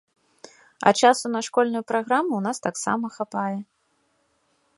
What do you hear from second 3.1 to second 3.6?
хапае.